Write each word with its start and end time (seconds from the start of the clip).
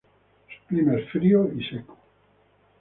Su 0.47 0.65
clima 0.65 0.95
es 0.97 1.09
frío 1.11 1.47
y 1.55 1.63
seco. 1.63 1.95